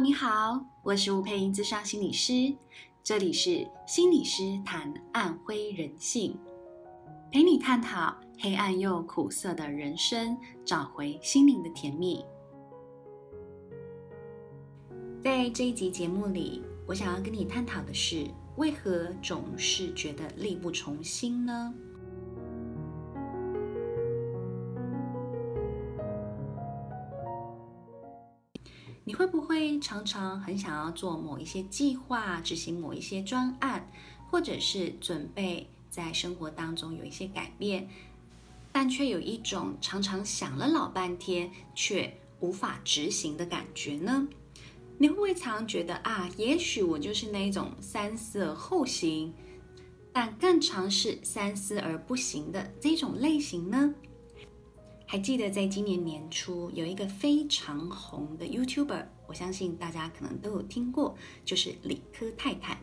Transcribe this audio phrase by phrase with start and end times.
[0.00, 2.54] 你好，我是吴佩英，咨商心理师，
[3.02, 6.38] 这里是心理师谈暗灰人性，
[7.32, 12.24] 陪你探讨黑暗又苦涩的人生，找回心灵的甜蜜。
[15.20, 18.24] 在这一集节目里，我想要跟你探讨的是，
[18.56, 21.74] 为何总是觉得力不从心呢？
[29.08, 33.90] 你会不会常常很想要做某一些计划，执行某一些专案，
[34.30, 37.88] 或者是准备在生活当中有一些改变，
[38.70, 44.28] 但却有一种常常想了老半天却无法执行的感觉呢？
[44.98, 49.32] 你会不会常觉得啊，也许我就是那一种三思而后行，
[50.12, 53.94] 但更常是三思而不行的这种类型呢？
[55.10, 62.78] 还记得在今年年初有一个非常红的 YouTuber，我相信大家可能都有听过，就是理科太太。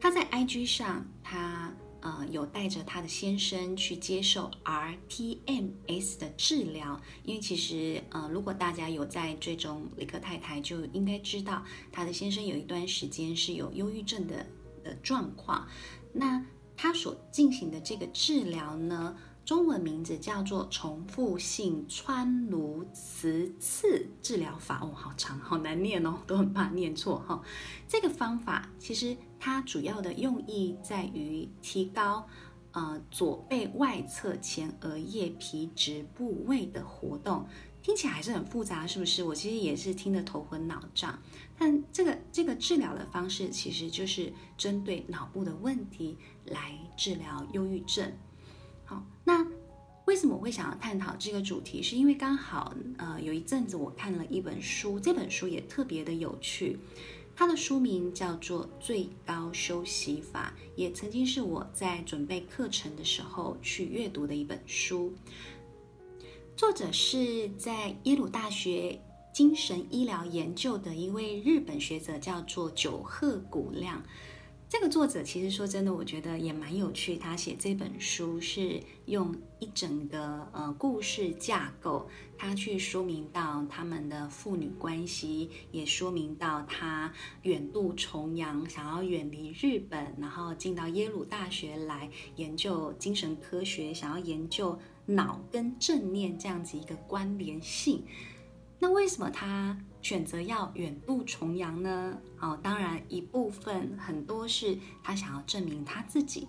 [0.00, 7.00] 她在 IG 上，她呃有带着她的先生去接受 rTMS 的治疗。
[7.22, 14.44] 因为其实呃，如果大家有在追踪理科太太，就应该知道她的先生有一段时间是有忧郁症的
[14.82, 15.68] 的状况。
[16.12, 16.44] 那
[16.76, 19.16] 她所进行的这个治疗呢，
[19.48, 27.42] 中文名字叫做重复性川颅磁刺治疗法哦，好长，好难念哦，都很怕念错哈。
[27.88, 32.28] 这个方法其实它主要的用意在于提高
[32.72, 37.46] 呃左背外侧前额叶皮质部位的活动，
[37.80, 39.24] 听起来还是很复杂，是不是？
[39.24, 41.18] 我其实也是听得头昏脑胀。
[41.56, 48.12] 但这个这个治疗的方式其实就是针对脑部的问题来治疗忧郁症。
[48.88, 49.46] 好，那
[50.06, 51.82] 为什么我会想要探讨这个主题？
[51.82, 56.78] 是因为刚好，呃，有一阵子我看了一本书，这本书也特别的有趣。
[57.36, 65.12] 它的书名叫做《最高休息法》，也曾经是我在准备课程的时候去阅读的一本书。
[66.56, 68.98] 作者是在耶鲁大学
[69.34, 74.02] 精神医疗研究的一位日本学者，叫做久贺古亮。
[74.70, 77.16] 这个作者其实说真的，我觉得也蛮有趣。
[77.16, 82.06] 他写这本书是用一整个呃故事架构，
[82.36, 87.10] 他去说明到他们的父女关系，也说明到他
[87.44, 98.04] 远渡重洋，想要远离日本，然后进到耶鲁大学来研究精神科学，想要研究脑跟正念这样子一个关联性。
[98.80, 102.18] 那为什么他选择要远渡重洋呢？
[102.40, 106.48] 哦，当然一部分很多是他想要证明他自己，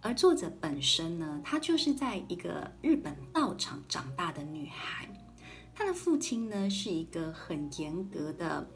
[0.00, 5.08] 而作者本身呢，她就是在一个日本道场长大的女孩，
[5.74, 8.68] 她的父亲呢是一个很严格的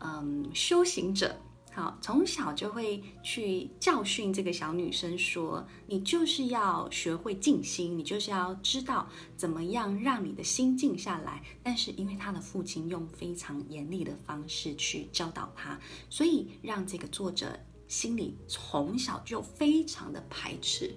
[0.00, 1.36] 嗯修行者。
[1.76, 9.06] 好，从小就会去教训这个小女生说：“你就是要学会静心，你就是要知道
[9.36, 15.78] 怎么样让你的心静下来。”但是因为她的父亲用非常严厉的方式去教导她，
[16.08, 17.54] 所以让这个作者
[17.86, 20.90] 心里从小就非常的排斥。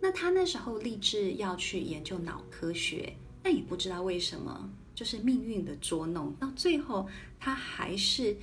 [0.00, 7.08] 那她那时候立志要去研究脑科学，但也不知道为什么，就是命运的捉弄，到最后
[7.38, 8.36] 她还是。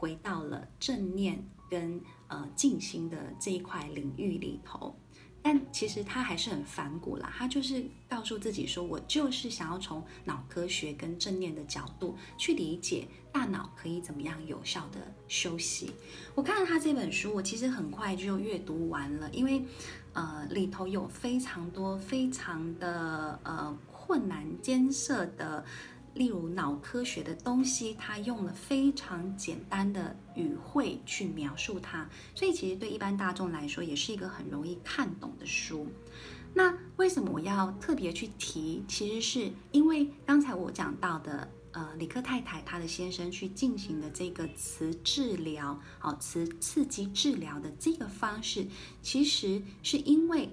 [0.00, 4.96] 回到了正念跟呃静心的这一块领域里头，
[5.42, 7.30] 但其实他还是很反骨啦。
[7.36, 15.92] 他就是告诉自己说：“我就是想要从脑科学跟正念的角度去理解大脑可以怎么样有效的休息。”
[16.34, 19.62] 我看了他这本书，我其实很快就阅读完了，因为
[20.14, 25.62] 呃里头有非常多非常的呃困难艰涩的。
[26.14, 35.86] 例如脑科学的东西，他用了非常简单的语汇去描述它，所以其实对一般大众来说也是一个很容易看懂的书。
[36.52, 38.82] 那为什么我要特别去提？
[38.88, 48.66] 其实是因为刚才我讲到的，呃，李克太太她的先生去进行的这个磁治疗，好，磁刺激治疗的这个方式，
[49.00, 50.50] 其实是因为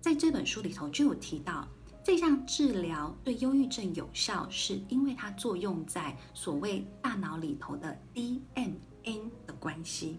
[0.00, 1.68] 在这本书里头就有提到。
[2.04, 10.18] 这项治疗对忧郁症有效，是因为它作用在所谓大脑里头的 DMN 的关系。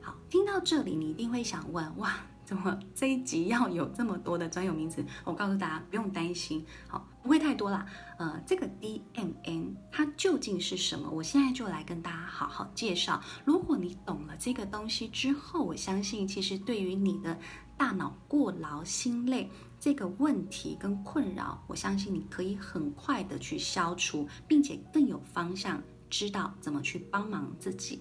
[0.00, 5.04] 好，听到这里，你一定会想问：哇，怎么这一集要有这么多的专有名词？
[5.22, 7.86] 我告诉大家，不用担心，好，不会太多啦。
[8.18, 11.08] 呃，这个 DMN 它究竟是什么？
[11.08, 13.22] 我现在就来跟大家好好介绍。
[13.44, 17.38] 如果你懂了这个东西之后，我相信其实对于你的
[17.78, 19.48] 大脑过劳、心累。
[19.84, 25.78] 这个问题跟困扰，我相信你可以很快的去消除，并且更有方向
[26.08, 28.00] 知道怎么去帮忙自己。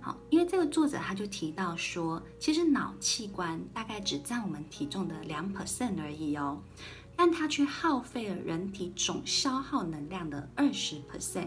[0.00, 6.60] 好，因为这个作者他就提到说，其实脑器官大概只占我们体重的两 percent 而已哦，
[7.14, 11.46] 但它却耗费了人体总消耗能量的二十 percent，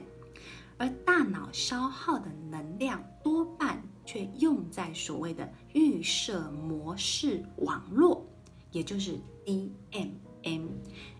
[0.77, 8.25] 而大脑消耗的能量多半却用在所谓的预设模式网络，
[8.77, 10.68] 也就是 DMM，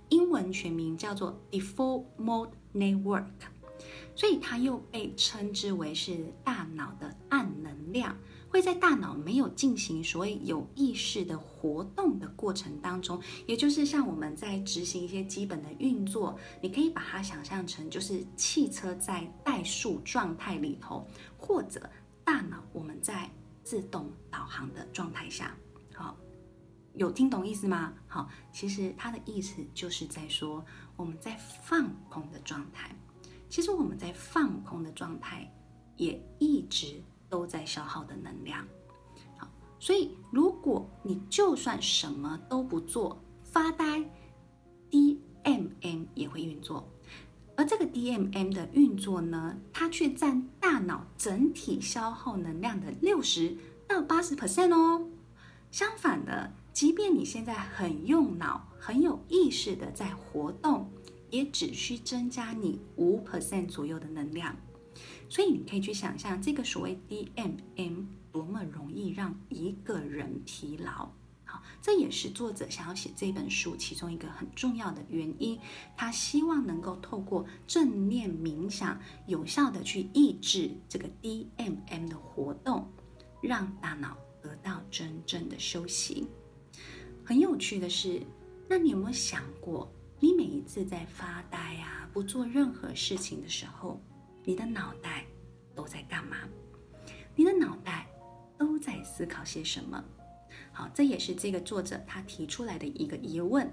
[0.10, 3.26] 英文全名叫做 Default Mode Network。
[4.16, 8.16] 所以它又被称之为是大脑的暗能量，
[8.48, 21.08] 会在大脑没有进行所谓有意识的活动的过程当中，也就是像我们在执行一些基本的运作，你可以把它想象成就是汽车在怠速状态里头，
[21.38, 21.90] 或者
[22.24, 23.28] 大脑我们在
[23.64, 25.56] 自动导航的状态下。
[26.98, 27.94] 有听懂意思吗？
[28.08, 30.66] 好，其实它的意思就是在说
[30.96, 32.94] 我们在放空的状态。
[33.50, 35.50] 其实我们在放空的状态，
[35.96, 38.68] 也一直都在消耗的能量。
[39.38, 39.48] 好，
[39.80, 44.04] 所以如果你就算什么都不做，发呆
[44.90, 46.86] ，DMM 也会运作。
[47.56, 53.56] 而这个 DMM 的运作呢，它却占大脑整体消耗能量的六十
[53.88, 55.08] 到八十 percent 哦。
[55.72, 60.88] 相反的，即便你现在很用脑、很有意识的在活动。
[61.32, 64.56] 也只需增加你五 percent 左右的能量，
[65.28, 71.10] 所以你可以去想象这个所谓 DMM 多么容易让一个人疲劳。
[71.44, 75.60] 好，这也是作者想要写这本书其中一个很重要的原因。
[75.98, 82.88] 他希望能够透过正念冥想，有效的去抑制这个 DMM 的活动，
[83.42, 86.28] 让大脑得到真正的休息。
[87.28, 88.22] 很有趣的是，
[88.70, 89.92] 那你有没有想过？
[90.18, 94.00] 你每一次在发呆啊，不做任何事情的时候，
[94.46, 95.26] 你的脑袋
[95.76, 96.38] 都在干嘛？
[97.36, 98.08] 你的脑袋
[98.58, 100.02] 都在思考些什么？
[100.72, 103.70] 好，这也是这个作者他提出来的一个疑问。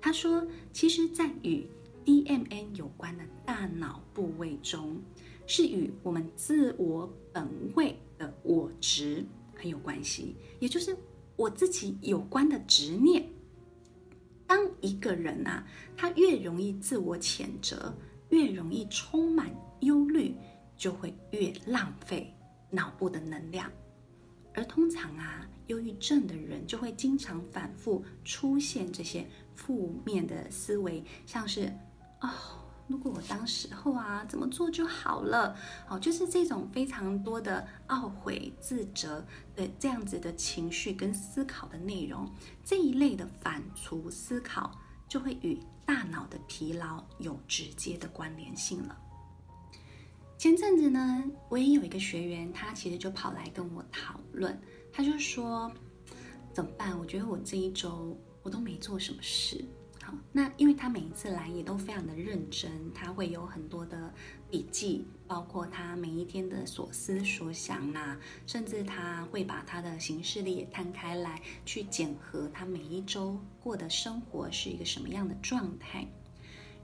[0.00, 1.64] 他说，其实，在与
[2.04, 5.00] DMM 有关的大脑部位中，
[5.46, 9.24] 是与我们自我本位的我值
[9.54, 10.96] 很有关系，也就是
[11.36, 13.28] 我自己有关的执念。
[14.46, 15.66] 当一个人啊，
[15.96, 17.94] 他越容易自我谴责，
[18.30, 20.34] 越容易充满忧虑，
[20.76, 22.32] 就会越浪费
[22.70, 23.70] 脑部的能量。
[24.54, 31.72] 而通常啊，忧郁症的人就会经常反复出现这些负面的思维，像是
[32.20, 32.65] 哦。
[32.88, 35.56] 如果我当时候啊，怎么做就好了？
[35.88, 39.24] 哦，就是这种非常多的懊悔、自责
[39.56, 42.30] 的这样子的情绪跟思考的内容，
[42.64, 44.70] 这一类的反刍思考，
[45.08, 48.96] 就会与大脑的疲劳有直接的关联性了。
[50.38, 54.56] 前阵子呢，我也有一个学员，他其实就跑来跟我讨论，
[54.92, 55.70] 他就说
[56.52, 56.96] 怎么办？
[56.98, 59.64] 我觉得我这一周我都没做什么事。
[60.32, 64.12] 那因为他每一次来也都非常的认真，他会有很多的
[64.50, 76.06] 笔记，包括他每一天的所思所想啊，甚至他会把他的行事历也摊开来，去检核他每一周过的生活是一个什么样的状态。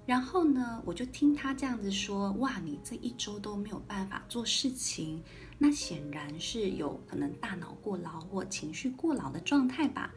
[0.04, 5.22] 然后呢，我就听他这样子说，哇，你这一周都没有办法做事情，
[5.58, 10.12] 那显然是有可能大脑过劳或情绪过劳的状态吧？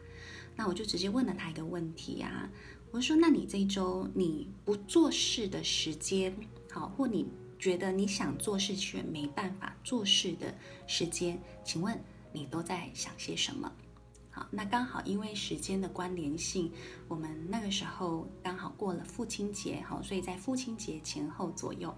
[0.56, 2.50] 那我就直接问了他一个问题啊。
[2.96, 6.34] 我说：“那你这一周你不做事的时间，
[6.72, 7.26] 好，或你
[7.58, 10.54] 觉得你想做事却没办法做事的
[10.86, 13.70] 时间，请问你都在想些什么？
[14.30, 16.72] 好，那刚好因为时间的关联性，
[17.06, 21.94] 我们那个时候刚好过了父亲节，好，所以在父亲节前后左右，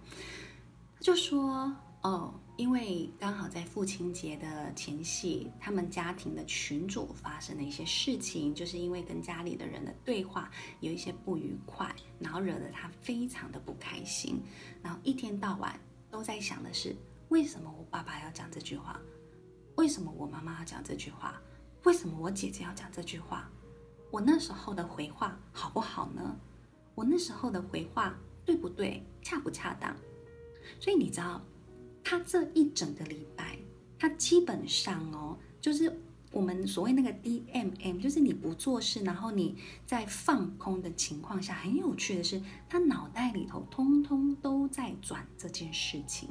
[0.98, 1.72] 就说。”
[2.08, 10.50] 哦，因为刚好在父亲节的前夕，他们家庭的群组发生了一些事情，就是因为跟家里的人的对话
[10.80, 14.40] 有一些不愉快，然后惹得他非常的不开心，
[14.82, 15.78] 然后一天到晚
[16.10, 16.96] 都在想的是，
[17.28, 18.98] 为什么我爸爸要讲这句话？
[19.76, 21.38] 为什么我妈妈要讲这句话？
[21.84, 23.50] 为什么我姐姐要讲这句话？
[24.10, 26.34] 我那时候的回话好不好呢？
[26.94, 29.04] 我那时候的回话对不对？
[29.20, 29.94] 恰不恰当？
[30.80, 31.44] 所以你知道。
[32.10, 33.58] 他这一整个礼拜，
[33.98, 35.94] 他基本上哦，就是
[36.32, 46.30] 我们所谓那个 DMM，就是你不做事，然后你在放空的情况下，很有趣的是，他脑袋里头通通都在转这件事情，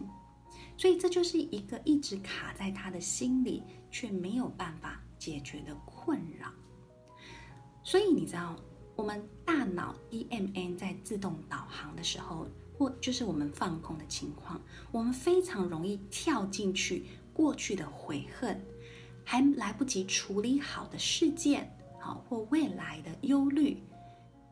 [0.76, 6.52] 所以这就是一个一直卡在他的心里却没有办法解决的困扰。
[7.84, 8.56] 所以你知道，
[8.96, 12.48] 我们大脑 DMM 在自动导航的时候。
[12.78, 18.64] 或就是我们放空的情况，我们非常容易跳进去过去的悔恨，
[19.24, 23.82] 还来不及处理好的事件，好或未来的忧虑。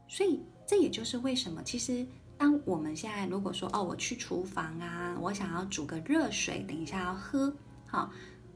[0.07, 2.05] 所以这也就是为什么，其实
[2.37, 7.55] 当我们现在如果说哦，我去厨房啊，我想要煮个热水，等一下要喝，
[7.85, 8.11] 好，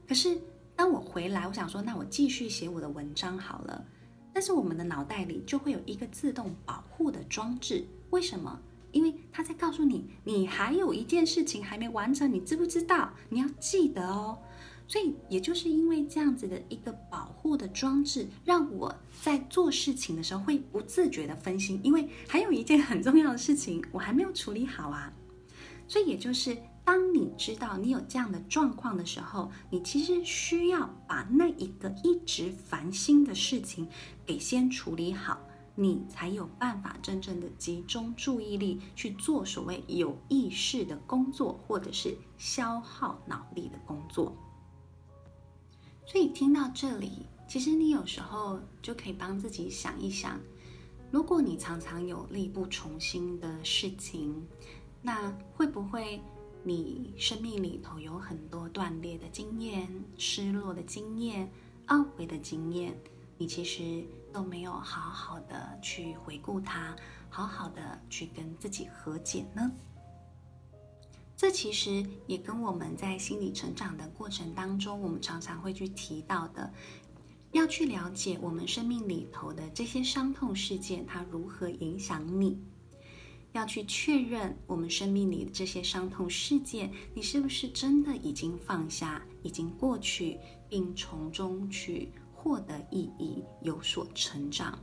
[0.08, 0.36] 可是
[0.74, 3.84] 当我回来，我想说，那我继续写我的文章好了。
[4.32, 8.60] 但是我们的脑袋里就会有一个自动保护的装置，为什么？
[8.92, 13.12] 因为他在告诉你，你还有一件事情还没完成，你知不知道？
[13.28, 14.38] 你要记得哦。
[14.88, 18.92] 所以，也就是因为这样子的一个保护的装置，让我
[19.22, 25.12] 在做事情的时候会不自觉的分心，因为还有一件很重要的事情我还没有处理好啊。
[25.86, 33.86] 所以，也就是当你知道你有这样的状况的时候，你其实需要把那一个一直烦心的事情
[34.26, 35.40] 给先处理好。
[35.74, 44.34] 你才有办法真正的集中注意力去做所谓有意识的工作，或者是消耗脑力的工作。
[46.06, 50.38] 所以听到这里，其实你有时候就可以帮自己想一想：
[51.10, 54.46] 如果你常常有力不从心的事情，
[55.00, 56.20] 那会不会
[56.62, 61.50] 你生命里头有很多断裂的经验、失落的经验、
[61.86, 63.00] 懊悔的经验？
[63.40, 64.04] 你其实
[64.34, 66.94] 都没有好好的去回顾它，
[67.30, 69.72] 好好的去跟自己和解呢？
[71.38, 76.70] 这其实也跟我们在心理成长的过程当中，我们常常会去提到的，
[77.52, 82.62] 要去了解我们生命里头的这些伤痛事件，它如何影响你，
[83.52, 92.12] 要去确认我们生命里的这些伤痛事件，你是不是真的已经放下，已经过去，并从中去。
[92.42, 94.78] 获得意义，有所成长，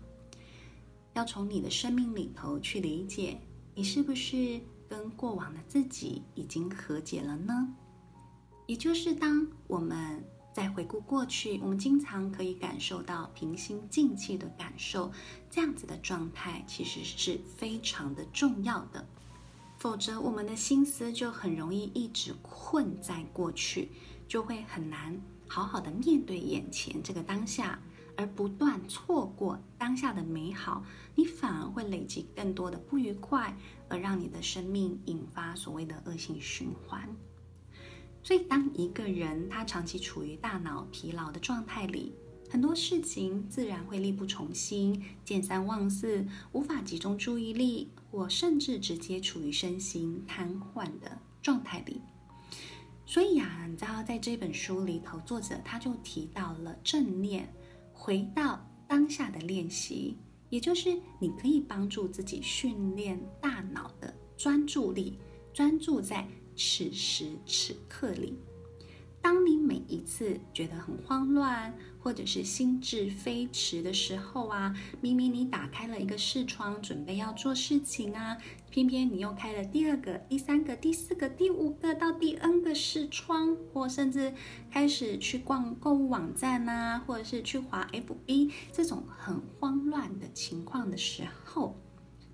[1.16, 3.42] 要从你的生命里头去理解，
[3.74, 7.74] 你是不是跟过往的自己已经和解了呢？
[8.68, 10.24] 也就是当我们
[10.54, 15.12] 在回顾过去，我们经常可以感受到平心静气的感受，
[15.50, 19.04] 这样子的状态其实是非常的重要的。
[19.80, 23.90] 否则，我们的心思就很容易一直困在过去，
[24.28, 25.20] 就会很难。
[25.48, 27.80] 好好的面对眼前这个当下，
[28.16, 30.84] 而不断错过当下的美好，
[31.16, 37.08] 你反而会累积更多的不愉快，而让你的生命引发所谓的恶性循环。
[38.24, 42.14] 所以，当一个人他长期处于大脑疲劳的状态里，
[42.50, 52.02] 很多事情自然会力不从心、见三忘四，无法集中注意力，或甚至直接处于身心瘫痪的状态里。
[53.10, 57.48] 所以啊，你知道，在这本书里头，作者他就提到了正念，
[57.94, 60.18] 回到当下的练习，
[60.50, 65.18] 也就是你可以帮助自己训练大脑的专注力，
[65.54, 68.38] 专注在此时此刻里。
[69.28, 78.38] 当你每一次觉得很慌乱，或者是心智飞驰的时候啊，明明你打开了一个视窗，准备要做事情啊，
[78.70, 84.34] 偏偏你又开了第二个、第三个、第四个、第五个到第 N 个视窗，或甚至
[84.72, 91.76] 开始去逛购物网站啊，或者是去滑 FB，这种很慌乱的情况的时候，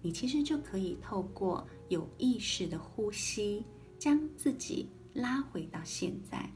[0.03, 3.65] 你其实就可以透过有意识的呼吸，
[3.97, 6.51] 将自己拉回到现在。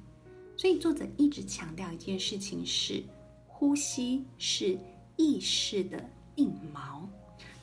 [0.57, 3.03] 所以作者一直强调一件事情是，
[3.45, 4.75] 呼吸是
[5.15, 6.03] 意识的
[6.35, 7.05] 定锚，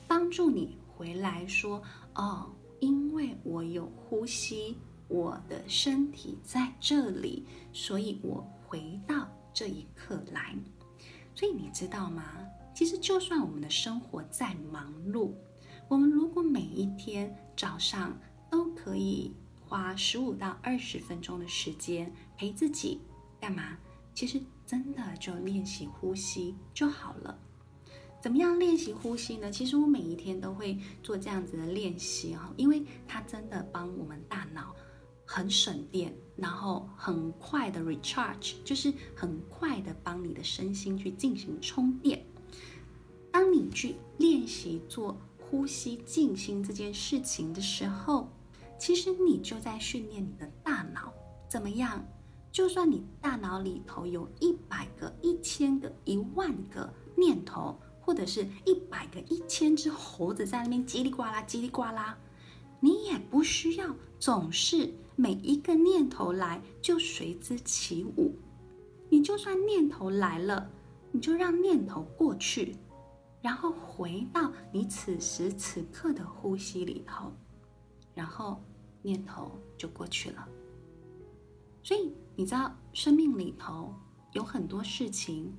[0.06, 1.82] 帮助你回来说，
[2.14, 2.48] 哦，
[2.78, 4.76] 因为我有呼吸，
[5.08, 10.54] 我的身体在这里，所以我回到这一刻来。
[11.34, 12.22] 所以你知道吗？
[12.72, 15.32] 其实就算我们的生活再忙碌，
[15.88, 18.16] 我们如果每一天早上
[18.48, 19.34] 都可以。
[19.66, 23.00] 花十五到二十分钟的时间陪自己
[23.40, 23.76] 干嘛？
[24.14, 27.38] 其实真的就练习呼吸就好了。
[28.20, 29.50] 怎么样练习呼吸呢？
[29.50, 34.74] 其实我每一天都会做这样子的练习哈，因为它真的帮我们大脑
[35.26, 42.24] 很省电，然后很快的 recharge，就是很快的帮你的身心去进行充电。
[43.30, 48.30] 当你去练习做呼吸静心这件事情的时候，
[48.78, 51.12] 其实你就在训练你的大脑，
[51.46, 52.02] 怎么样？
[52.54, 62.16] 就算你大脑里头有一百个、一千个、一万个念头，或者是一百个、一千只猴子在那边叽里呱啦、叽里呱啦，
[62.78, 68.32] 你也不需要总是每一个念头来就随之起舞。
[69.08, 70.70] 你就算念头来了，
[71.10, 72.76] 你就让念头过去，
[73.42, 77.32] 然后回到你此时此刻的呼吸里头。
[78.14, 78.62] 然后
[79.02, 80.48] 念头就过去了。
[81.82, 83.94] 所以你知道，生命里头
[84.32, 85.52] 有很多事情，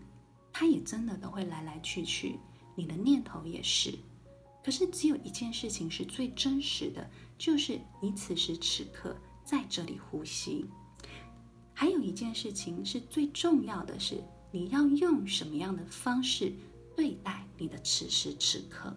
[0.52, 2.38] 它也真的都会来来去去，
[2.76, 3.94] 你的念头也是。
[4.64, 10.66] 可是只有一件事情是最真实的，就是你此时此刻在这里呼吸。
[11.74, 16.52] 还有一件事情是最重要的是，你要用什么样的方式
[16.96, 18.96] 对待你的此时此刻。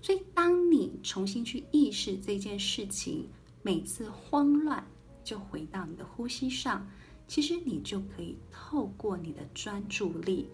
[0.00, 3.28] 所以，当你重新去意识这件事情，
[3.62, 4.86] 每次慌乱
[5.26, 6.88] 就回到你的呼吸上，
[7.28, 10.48] 其实你就可以透过你的专注力，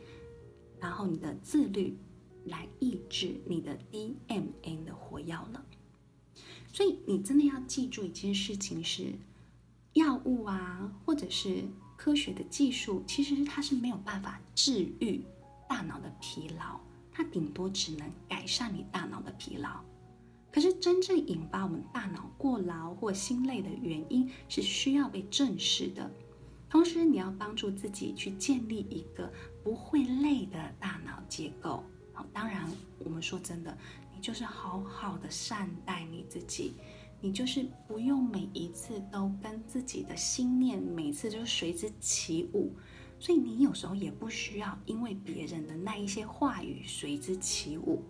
[0.81, 1.97] 然后你的自律。
[2.47, 5.65] 来抑制你的 DMN 的活药了，
[6.73, 9.13] 所以你真的要记住一件事情是，
[9.93, 11.63] 药物啊，或者是
[11.97, 15.23] 科学的技术，其实它是没有办法治愈
[15.69, 16.81] 大脑的疲劳，
[17.13, 19.81] 它顶多只能改善你大脑的疲劳。
[20.53, 26.11] 可是真正引发我们大脑过劳或心累的原因，是需要被正视的。
[26.69, 29.33] 同时，你要帮助自己去建立一个
[29.65, 31.83] 不会累的大脑结构。
[32.13, 33.77] 好，当然，我们说真的，
[34.15, 36.75] 你就是好好的善待你自己，
[37.21, 42.75] 你就是不用每一次都跟自己的心念每次就随之起舞，
[43.19, 48.03] 所以你有时候也不需要因为别人的那一些话语随之起舞，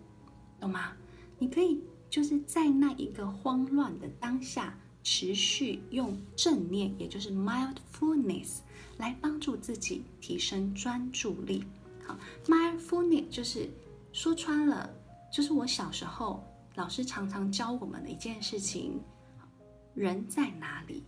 [0.59, 0.93] 懂吗？
[1.39, 1.81] 你可以
[2.13, 8.59] 就是在那一个慌乱的当下，持续用正念，也就是 mindfulness
[8.97, 11.63] 来帮助自己提升专注力。
[12.05, 12.15] 好
[12.45, 13.67] ，mindfulness 就是。
[14.11, 14.93] 说穿了，
[15.31, 16.43] 就是我小时候
[16.75, 19.01] 老师常常教我们的一件事情：
[19.95, 21.01] 人在哪里，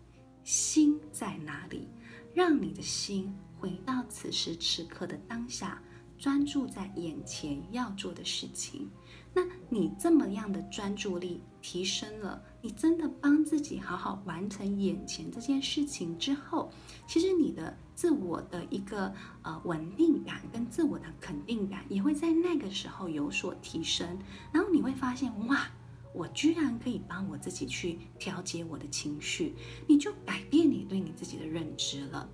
[0.44, 1.88] 心在哪里？
[2.34, 5.80] 让你的心回到此时此刻的当下，
[6.18, 8.90] 专注在眼前要做的事情。
[9.36, 16.72] 那你这么样的专注力提升了，你真的帮自己好好完成眼前这件事情之后，
[17.06, 24.18] 其实你的自我的一个呃稳定感跟自我的肯定感也会在那个时候有所提升。
[24.54, 25.68] 然后你会发现，哇，
[26.14, 29.54] 我居然可以帮我自己去调节我的情绪，
[29.86, 32.30] 你就改变你对你自己的认知了。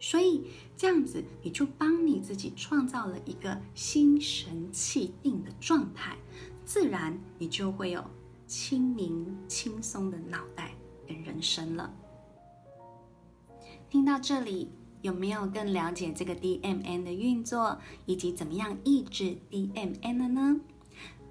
[0.00, 0.44] 所以
[0.76, 6.16] 这样子，你就帮你自己创造了一个心神气定的状态，
[6.64, 8.04] 自然你就会有
[8.46, 10.72] 清明轻松的脑袋
[11.06, 11.92] 跟人生了。
[13.90, 14.68] 听到这里，
[15.02, 20.60] 有没有更了解这个 DMN 的运作，以及怎么样抑制 DMN 的呢？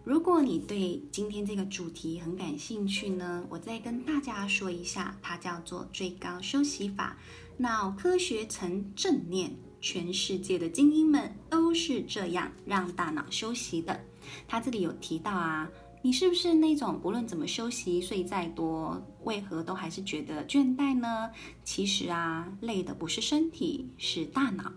[0.04, 7.18] 如果你对今天这个主题很感兴趣呢，我再跟大家说一下，它叫做最高休息法。
[7.60, 14.00] 脑科学曾正念，全世界的精英们都是这样让大脑休息的。
[14.48, 15.68] 他这里有提到啊，
[16.04, 21.32] 你是不是那种不论怎么休息，睡再多，为何都还是觉得倦怠呢？
[21.64, 24.72] 其实啊，累的不是身体，是大脑。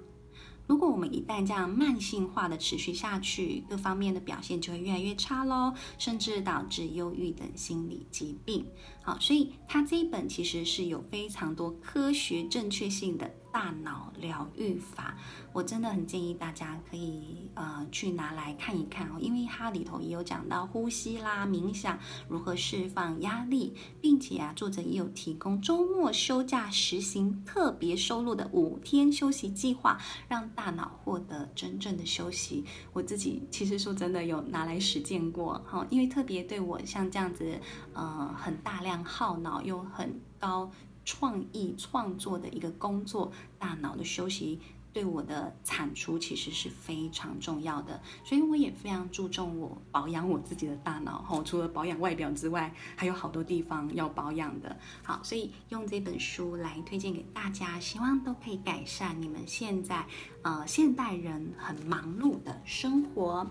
[0.70, 8.64] 如果我们一旦这样慢性化的持续下去，各方面的表现就会越来越差喽，甚至导致忧郁等心理疾病。
[9.02, 13.28] 好，所以它这一本其实是有非常多科学正确性的。
[13.52, 15.16] 大脑疗愈法，
[15.52, 32.64] 我真的很建议大家可以呃去拿来看一看哦，因为它里头也有讲到呼吸啦、冥想如何释放压力，并且啊，作者也有提供周末休假实行特别收录的五天休息计划，让大脑获得真正的休息。
[32.92, 37.58] 我自己其实说真的有拿来实践过哈，因为特别对我像这样子
[37.92, 40.70] 呃很大量耗脑又很高。
[41.04, 44.60] 创意创作的一个工作，大脑的休息
[44.92, 51.22] 对我的产出其实是非常重要的，所以我也非常注重我保养我自己的大脑。
[51.22, 54.76] 哈， 除了保养外表之外，还有好多地方要保养的。
[55.04, 60.04] 好，所以用这本书来推荐给大家，希望都可以改善你们现在
[60.42, 63.46] 呃现代人很忙碌的生活。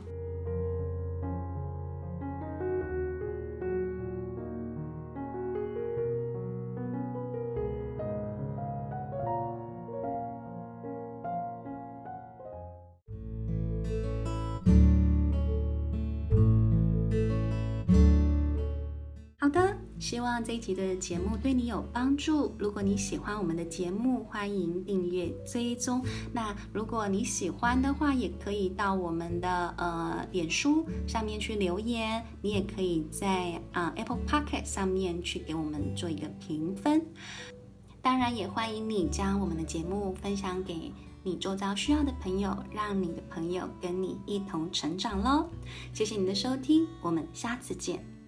[20.59, 22.53] 集的节目对你有帮助。
[22.59, 26.03] 如果你喜欢我们的节目，欢迎订阅追踪。
[26.33, 32.23] 那如果你喜欢的话，也可以到我们的呃脸书上面去留言。
[32.41, 37.03] 你也可以在啊、Apple Pocket 上面去给我们做一个评分。
[38.01, 40.91] 当然，也欢迎你将我们的节目分享给
[41.23, 45.49] 你周遭需要的朋友，让你的朋友跟你一同成长喽。
[45.93, 48.18] 谢谢你的收听，我们下次见。